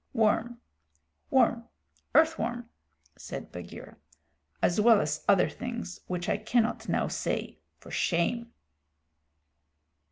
[0.13, 0.59] "Worm
[1.29, 1.65] worm
[2.15, 2.67] earth worm,"
[3.19, 3.97] said Bagheera,
[4.59, 8.51] "as well as other things which I cannot now say for shame."